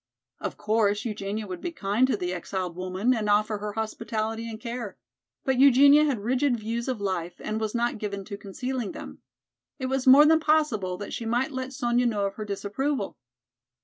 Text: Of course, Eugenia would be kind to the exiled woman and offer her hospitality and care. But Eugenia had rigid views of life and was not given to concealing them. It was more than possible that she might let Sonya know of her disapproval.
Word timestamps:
Of 0.39 0.57
course, 0.57 1.05
Eugenia 1.05 1.45
would 1.45 1.61
be 1.61 1.71
kind 1.71 2.07
to 2.07 2.17
the 2.17 2.33
exiled 2.33 2.75
woman 2.75 3.13
and 3.13 3.29
offer 3.29 3.59
her 3.59 3.73
hospitality 3.73 4.49
and 4.49 4.59
care. 4.59 4.97
But 5.43 5.59
Eugenia 5.59 6.05
had 6.05 6.23
rigid 6.23 6.57
views 6.57 6.87
of 6.87 6.99
life 6.99 7.39
and 7.39 7.61
was 7.61 7.75
not 7.75 7.99
given 7.99 8.25
to 8.25 8.35
concealing 8.35 8.93
them. 8.93 9.19
It 9.77 9.85
was 9.85 10.07
more 10.07 10.25
than 10.25 10.39
possible 10.39 10.97
that 10.97 11.13
she 11.13 11.27
might 11.27 11.51
let 11.51 11.71
Sonya 11.71 12.07
know 12.07 12.25
of 12.25 12.33
her 12.33 12.45
disapproval. 12.45 13.15